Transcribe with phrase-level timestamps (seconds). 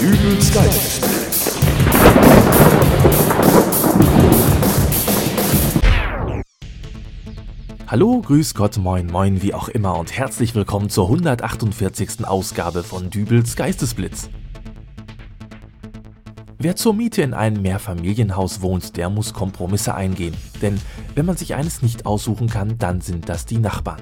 [0.00, 1.58] Dübels Geistesblitz.
[7.86, 12.26] Hallo, grüß Gott, moin, moin, wie auch immer und herzlich willkommen zur 148.
[12.26, 14.30] Ausgabe von Dübels Geistesblitz.
[16.56, 20.34] Wer zur Miete in einem Mehrfamilienhaus wohnt, der muss Kompromisse eingehen.
[20.62, 20.80] Denn
[21.14, 24.00] wenn man sich eines nicht aussuchen kann, dann sind das die Nachbarn.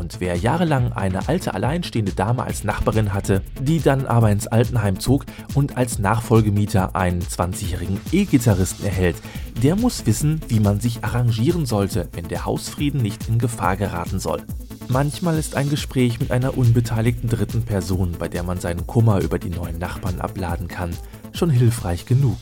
[0.00, 4.98] Und wer jahrelang eine alte alleinstehende Dame als Nachbarin hatte, die dann aber ins Altenheim
[4.98, 9.16] zog und als Nachfolgemieter einen 20-jährigen E-Gitarristen erhält,
[9.62, 14.20] der muss wissen, wie man sich arrangieren sollte, wenn der Hausfrieden nicht in Gefahr geraten
[14.20, 14.42] soll.
[14.88, 19.38] Manchmal ist ein Gespräch mit einer unbeteiligten dritten Person, bei der man seinen Kummer über
[19.38, 20.96] die neuen Nachbarn abladen kann,
[21.34, 22.38] schon hilfreich genug.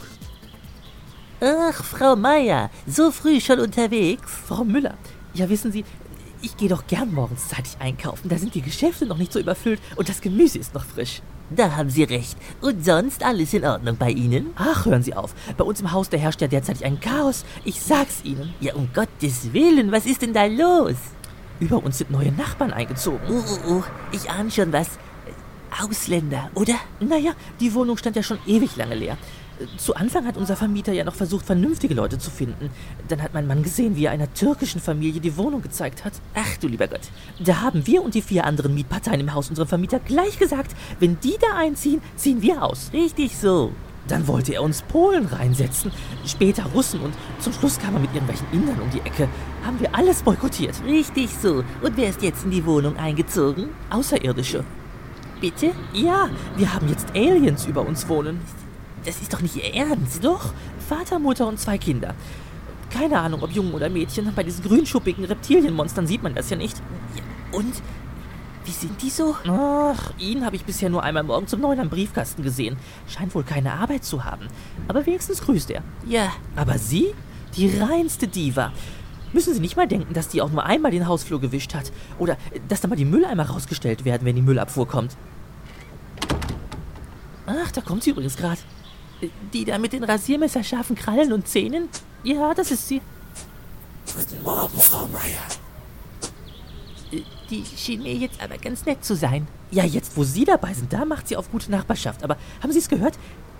[1.40, 4.30] Ach, Frau Meier, so früh schon unterwegs?
[4.46, 4.94] Frau Müller,
[5.34, 5.84] ja wissen Sie,
[6.42, 8.28] ich gehe doch gern morgens zeitig einkaufen.
[8.28, 11.22] Da sind die Geschäfte noch nicht so überfüllt und das Gemüse ist noch frisch.
[11.50, 12.36] Da haben Sie recht.
[12.60, 14.50] Und sonst alles in Ordnung bei Ihnen?
[14.56, 15.34] Ach, hören Sie auf.
[15.56, 17.44] Bei uns im Haus, da herrscht ja derzeit ein Chaos.
[17.64, 18.54] Ich sag's Ihnen.
[18.60, 20.96] Ja, um Gottes Willen, was ist denn da los?
[21.60, 23.20] Über uns sind neue Nachbarn eingezogen.
[23.30, 24.90] Oh, oh, oh, ich ahne schon was.
[25.82, 26.74] Ausländer, oder?
[27.00, 29.18] Naja, die Wohnung stand ja schon ewig lange leer.
[29.76, 32.70] Zu Anfang hat unser Vermieter ja noch versucht, vernünftige Leute zu finden.
[33.08, 36.12] Dann hat mein Mann gesehen, wie er einer türkischen Familie die Wohnung gezeigt hat.
[36.34, 37.00] Ach du lieber Gott.
[37.40, 41.18] Da haben wir und die vier anderen Mietparteien im Haus unserem Vermieter gleich gesagt, wenn
[41.20, 42.90] die da einziehen, ziehen wir aus.
[42.92, 43.72] Richtig so.
[44.06, 45.92] Dann wollte er uns Polen reinsetzen,
[46.24, 49.28] später Russen und zum Schluss kam er mit irgendwelchen Indern um die Ecke.
[49.64, 50.82] Haben wir alles boykottiert.
[50.86, 51.62] Richtig so.
[51.82, 53.68] Und wer ist jetzt in die Wohnung eingezogen?
[53.90, 54.64] Außerirdische.
[55.40, 55.72] Bitte?
[55.92, 58.40] Ja, wir haben jetzt Aliens über uns wohnen.
[59.04, 60.24] Das ist doch nicht Ihr Ernst.
[60.24, 60.52] Doch,
[60.88, 62.14] Vater, Mutter und zwei Kinder.
[62.90, 64.32] Keine Ahnung, ob Jungen oder Mädchen.
[64.34, 66.80] Bei diesen grünschuppigen Reptilienmonstern sieht man das ja nicht.
[67.52, 67.74] Und?
[68.64, 69.34] Wie sind die so?
[69.46, 72.76] Ach, ihn habe ich bisher nur einmal morgen zum Neuen am Briefkasten gesehen.
[73.06, 74.46] Scheint wohl keine Arbeit zu haben.
[74.88, 75.82] Aber wenigstens grüßt er.
[76.06, 76.32] Ja.
[76.54, 77.14] Aber sie?
[77.56, 78.72] Die reinste Diva.
[79.32, 81.92] Müssen Sie nicht mal denken, dass die auch nur einmal den Hausflur gewischt hat.
[82.18, 82.36] Oder
[82.68, 85.16] dass da mal die Mülleimer rausgestellt werden, wenn die Müllabfuhr kommt.
[87.46, 88.60] Ach, da kommt sie übrigens gerade.
[89.52, 91.88] Die da mit den rasiermesserscharfen Krallen und Zähnen?
[92.22, 93.00] Ja, das ist sie.
[94.14, 97.24] Guten Morgen, Frau Meier.
[97.50, 99.48] Die schien mir jetzt aber ganz nett zu sein.
[99.70, 102.22] Ja, jetzt wo Sie dabei sind, da macht sie auf gute Nachbarschaft.
[102.22, 103.18] Aber haben Sie es gehört?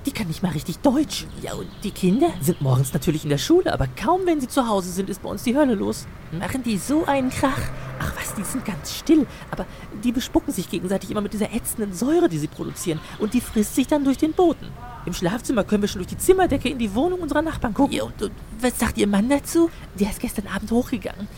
[0.09, 1.27] Die kann nicht mal richtig Deutsch.
[1.43, 2.29] Ja, und die Kinder?
[2.41, 5.29] Sind morgens natürlich in der Schule, aber kaum wenn sie zu Hause sind, ist bei
[5.29, 6.07] uns die Hölle los.
[6.33, 7.61] Machen die so einen Krach?
[8.01, 9.27] Ach was, die sind ganz still.
[9.51, 9.67] Aber
[10.03, 13.01] die bespucken sich gegenseitig immer mit dieser ätzenden Säure, die sie produzieren.
[13.19, 14.69] Und die frisst sich dann durch den Boden.
[15.05, 17.95] Im Schlafzimmer können wir schon durch die Zimmerdecke in die Wohnung unserer Nachbarn gucken.
[17.95, 19.69] Ja, und, und was sagt Ihr Mann dazu?
[20.01, 21.29] Der ist gestern Abend hochgegangen.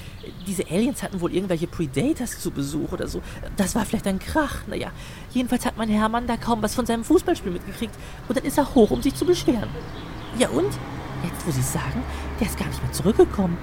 [0.46, 3.22] Diese Aliens hatten wohl irgendwelche Predators zu Besuch oder so.
[3.56, 4.66] Das war vielleicht ein Krach.
[4.66, 4.90] Naja,
[5.32, 7.94] jedenfalls hat mein Hermann da kaum was von seinem Fußballspiel mitgekriegt.
[8.28, 9.68] Und dann ist er hoch, um sich zu beschweren.
[10.38, 10.72] Ja und?
[11.22, 12.02] Jetzt, wo Sie sagen,
[12.38, 13.58] der ist gar nicht mehr zurückgekommen.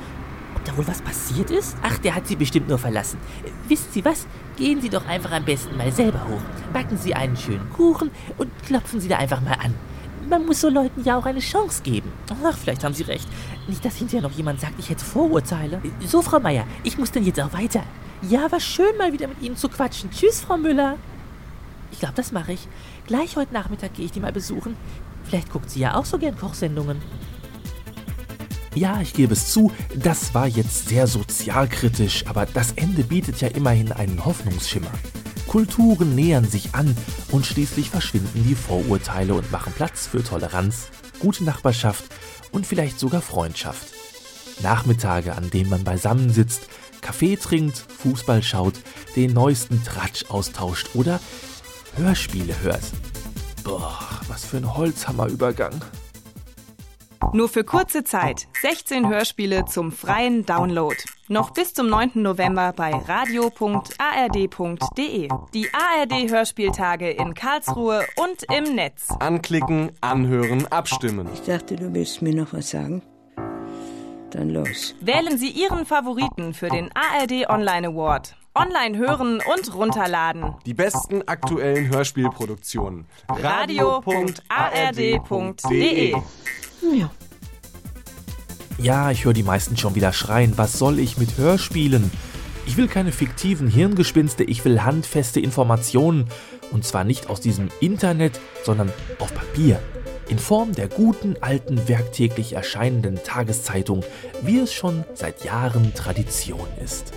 [0.55, 1.75] Ob da wohl was passiert ist?
[1.81, 3.19] Ach, der hat Sie bestimmt nur verlassen.
[3.67, 4.27] Wissen Sie was?
[4.55, 6.41] Gehen Sie doch einfach am besten mal selber hoch.
[6.73, 9.73] Backen Sie einen schönen Kuchen und klopfen Sie da einfach mal an.
[10.29, 12.11] Man muss so Leuten ja auch eine Chance geben.
[12.43, 13.27] Ach, vielleicht haben Sie recht.
[13.67, 15.81] Nicht, dass hinterher noch jemand sagt, ich hätte Vorurteile.
[16.05, 17.83] So, Frau Meier, ich muss denn jetzt auch weiter.
[18.21, 20.11] Ja, war schön, mal wieder mit Ihnen zu quatschen.
[20.11, 20.97] Tschüss, Frau Müller.
[21.91, 22.67] Ich glaube, das mache ich.
[23.05, 24.75] Gleich heute Nachmittag gehe ich die mal besuchen.
[25.23, 27.01] Vielleicht guckt sie ja auch so gern Kochsendungen.
[28.75, 33.47] Ja, ich gebe es zu, das war jetzt sehr sozialkritisch, aber das Ende bietet ja
[33.47, 34.91] immerhin einen Hoffnungsschimmer.
[35.47, 36.95] Kulturen nähern sich an
[37.31, 42.05] und schließlich verschwinden die Vorurteile und machen Platz für Toleranz, gute Nachbarschaft
[42.51, 43.93] und vielleicht sogar Freundschaft.
[44.61, 46.67] Nachmittage, an denen man beisammen sitzt,
[47.01, 48.75] Kaffee trinkt, Fußball schaut,
[49.15, 51.19] den neuesten Tratsch austauscht oder
[51.95, 52.83] Hörspiele hört.
[53.63, 55.81] Boah, was für ein Holzhammerübergang.
[57.33, 60.95] Nur für kurze Zeit 16 Hörspiele zum freien Download.
[61.29, 62.11] Noch bis zum 9.
[62.15, 65.27] November bei radio.ard.de.
[65.53, 69.09] Die ARD Hörspieltage in Karlsruhe und im Netz.
[69.19, 71.27] Anklicken, anhören, abstimmen.
[71.33, 73.01] Ich dachte, du willst mir noch was sagen.
[74.29, 74.95] Dann los.
[75.01, 78.37] Wählen Sie Ihren Favoriten für den ARD Online Award.
[78.55, 80.55] Online hören und runterladen.
[80.65, 83.05] Die besten aktuellen Hörspielproduktionen.
[83.27, 86.15] radio.ard.de.
[86.93, 87.11] Ja.
[88.79, 92.11] Ja, ich höre die meisten schon wieder schreien, was soll ich mit Hörspielen?
[92.67, 96.25] Ich will keine fiktiven Hirngespinste, ich will handfeste Informationen.
[96.71, 99.81] Und zwar nicht aus diesem Internet, sondern auf Papier.
[100.29, 104.03] In Form der guten, alten, werktäglich erscheinenden Tageszeitung,
[104.43, 107.13] wie es schon seit Jahren Tradition ist.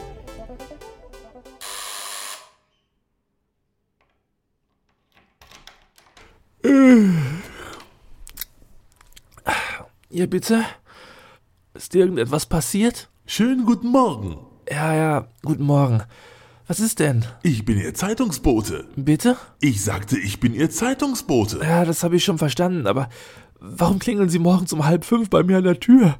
[10.08, 10.64] Ja, bitte?
[11.72, 13.08] Ist dir irgendetwas passiert?
[13.26, 14.37] Schönen guten Morgen.
[14.69, 16.02] Ja, ja, guten Morgen.
[16.67, 17.25] Was ist denn?
[17.44, 18.88] Ich bin Ihr Zeitungsbote.
[18.96, 19.37] Bitte?
[19.61, 21.61] Ich sagte, ich bin Ihr Zeitungsbote.
[21.62, 23.08] Ja, das habe ich schon verstanden, aber
[23.61, 26.17] warum klingeln Sie morgens um halb fünf bei mir an der Tür?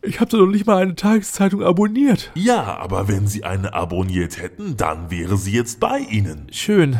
[0.00, 2.30] Ich habe doch noch nicht mal eine Tageszeitung abonniert.
[2.34, 6.46] Ja, aber wenn Sie eine abonniert hätten, dann wäre sie jetzt bei Ihnen.
[6.50, 6.96] Schön.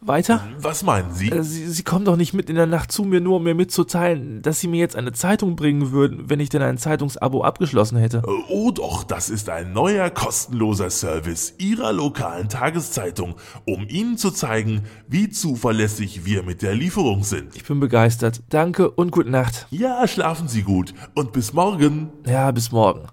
[0.00, 0.46] Weiter?
[0.60, 1.30] Was meinen Sie?
[1.30, 3.54] Äh, Sie, Sie kommen doch nicht mit in der Nacht zu mir, nur um mir
[3.54, 7.98] mitzuteilen, dass Sie mir jetzt eine Zeitung bringen würden, wenn ich denn ein Zeitungsabo abgeschlossen
[7.98, 8.22] hätte.
[8.48, 13.34] Oh doch, das ist ein neuer kostenloser Service Ihrer lokalen Tageszeitung,
[13.64, 17.56] um Ihnen zu zeigen, wie zuverlässig wir mit der Lieferung sind.
[17.56, 18.42] Ich bin begeistert.
[18.50, 19.66] Danke und gute Nacht.
[19.70, 22.10] Ja, schlafen Sie gut und bis morgen.
[22.26, 23.06] Ja, bis morgen.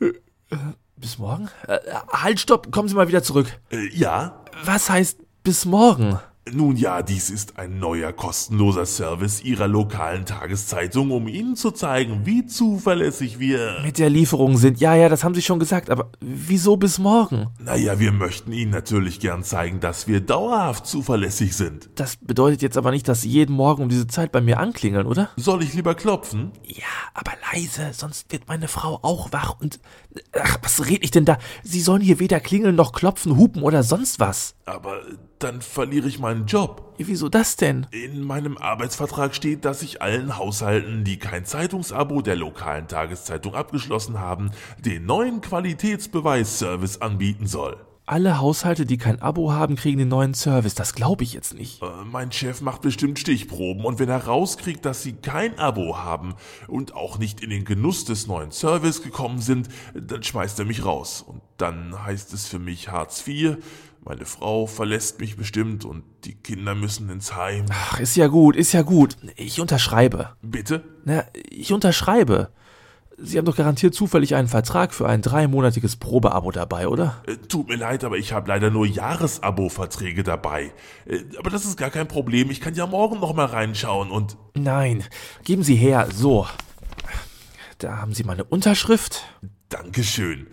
[0.00, 0.06] Äh,
[0.50, 0.56] äh,
[0.96, 1.48] Bis morgen?
[1.66, 1.78] Äh,
[2.12, 3.58] halt, stopp, kommen Sie mal wieder zurück.
[3.70, 4.44] Äh, ja?
[4.64, 6.18] Was heißt bis morgen?
[6.50, 12.26] Nun ja, dies ist ein neuer kostenloser Service Ihrer lokalen Tageszeitung, um Ihnen zu zeigen,
[12.26, 13.76] wie zuverlässig wir...
[13.84, 14.80] Mit der Lieferung sind.
[14.80, 17.46] Ja, ja, das haben Sie schon gesagt, aber wieso bis morgen?
[17.60, 21.90] Naja, wir möchten Ihnen natürlich gern zeigen, dass wir dauerhaft zuverlässig sind.
[21.94, 25.06] Das bedeutet jetzt aber nicht, dass Sie jeden Morgen um diese Zeit bei mir anklingeln,
[25.06, 25.30] oder?
[25.36, 26.50] Soll ich lieber klopfen?
[26.64, 26.84] Ja,
[27.14, 29.78] aber leise, sonst wird meine Frau auch wach und.
[30.38, 31.38] Ach, was red ich denn da?
[31.62, 34.54] Sie sollen hier weder klingeln noch klopfen, hupen oder sonst was.
[34.64, 35.00] Aber
[35.38, 36.94] dann verliere ich meinen Job.
[36.98, 37.86] Wieso das denn?
[37.90, 44.20] In meinem Arbeitsvertrag steht, dass ich allen Haushalten, die kein Zeitungsabo der lokalen Tageszeitung abgeschlossen
[44.20, 47.76] haben, den neuen Qualitätsbeweisservice anbieten soll.
[48.04, 50.74] Alle Haushalte, die kein Abo haben, kriegen den neuen Service.
[50.74, 51.80] Das glaube ich jetzt nicht.
[51.82, 56.34] Äh, Mein Chef macht bestimmt Stichproben und wenn er rauskriegt, dass sie kein Abo haben
[56.66, 60.84] und auch nicht in den Genuss des neuen Service gekommen sind, dann schmeißt er mich
[60.84, 61.22] raus.
[61.26, 63.58] Und dann heißt es für mich Hartz IV,
[64.04, 67.66] meine Frau verlässt mich bestimmt und die Kinder müssen ins Heim.
[67.70, 69.16] Ach, ist ja gut, ist ja gut.
[69.36, 70.30] Ich unterschreibe.
[70.42, 70.82] Bitte?
[71.04, 72.50] Na, ich unterschreibe.
[73.24, 77.22] Sie haben doch garantiert zufällig einen Vertrag für ein dreimonatiges Probeabo dabei, oder?
[77.26, 80.72] Äh, Tut mir leid, aber ich habe leider nur Jahresabo-Verträge dabei.
[81.06, 82.50] Äh, Aber das ist gar kein Problem.
[82.50, 85.04] Ich kann ja morgen noch mal reinschauen und Nein,
[85.44, 86.08] geben Sie her.
[86.12, 86.46] So.
[87.78, 89.24] Da haben Sie meine Unterschrift.
[89.68, 90.46] Dankeschön.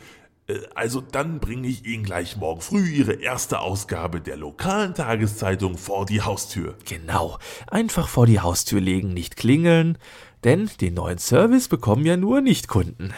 [0.48, 5.78] Äh, Also dann bringe ich Ihnen gleich morgen früh Ihre erste Ausgabe der lokalen Tageszeitung
[5.78, 6.76] vor die Haustür.
[6.88, 7.38] Genau.
[7.68, 9.98] Einfach vor die Haustür legen, nicht klingeln.
[10.44, 13.14] Denn den neuen Service bekommen ja nur Nichtkunden.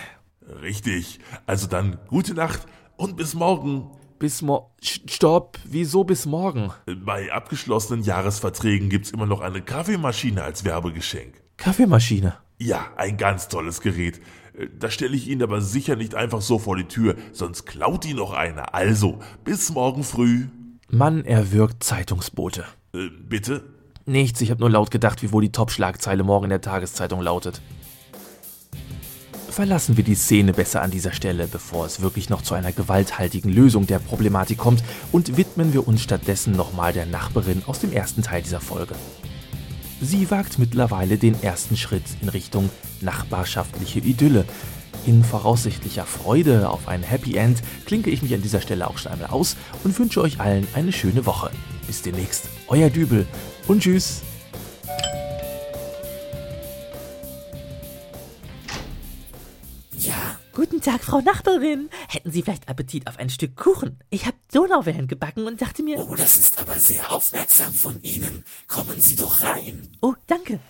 [0.62, 1.20] Richtig.
[1.46, 2.66] Also dann gute Nacht
[2.98, 3.90] und bis morgen.
[4.20, 4.72] Bis mo...
[4.84, 5.58] Sch- Stopp.
[5.66, 6.72] Wieso bis morgen?
[7.04, 11.42] Bei abgeschlossenen Jahresverträgen gibt's immer noch eine Kaffeemaschine als Werbegeschenk.
[11.58, 12.36] Kaffeemaschine.
[12.60, 14.22] Ja, ein ganz tolles Gerät.
[14.54, 18.04] Äh, Das stelle ich Ihnen aber sicher nicht einfach so vor die Tür, sonst klaut
[18.04, 18.76] die noch einer.
[18.76, 20.46] Also, bis morgen früh.
[20.90, 22.66] Mann erwürgt Zeitungsbote.
[22.94, 23.64] Äh, bitte?
[24.12, 27.62] Nichts, ich habe nur laut gedacht, wie wohl die Top-Schlagzeile morgen in der Tageszeitung lautet.
[29.50, 33.50] Verlassen wir die Szene besser an dieser Stelle, bevor es wirklich noch zu einer gewalthaltigen
[33.50, 38.22] Lösung der Problematik kommt und widmen wir uns stattdessen nochmal der Nachbarin aus dem ersten
[38.22, 38.96] Teil dieser Folge.
[40.02, 42.70] Sie wagt mittlerweile den ersten Schritt in Richtung
[43.00, 44.44] nachbarschaftliche Idylle.
[45.06, 49.14] In voraussichtlicher Freude auf ein Happy End klinke ich mich an dieser Stelle auch schon
[49.14, 49.56] einmal aus
[49.86, 51.50] und wünsche euch allen eine schöne Woche.
[51.92, 53.28] Bis demnächst, euer Dübel
[53.68, 54.22] und tschüss.
[59.98, 60.40] Ja.
[60.54, 61.90] Guten Tag, Frau Nachbarin.
[62.08, 64.00] Hätten Sie vielleicht Appetit auf ein Stück Kuchen?
[64.10, 65.98] Ich habe Donauwellen gebacken und dachte mir.
[65.98, 68.46] Oh, das ist aber sehr aufmerksam von Ihnen.
[68.70, 69.90] Kommen Sie doch rein.
[70.00, 70.62] Oh, danke.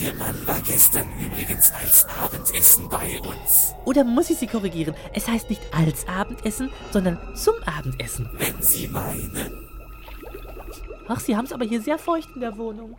[0.00, 3.74] Ihr Mann war gestern übrigens als Abendessen bei uns.
[3.86, 4.94] Oder muss ich Sie korrigieren?
[5.14, 8.30] Es heißt nicht als Abendessen, sondern zum Abendessen.
[8.38, 9.63] Wenn Sie meinen.
[11.06, 12.96] Ach, Sie haben es aber hier sehr feucht in der Wohnung.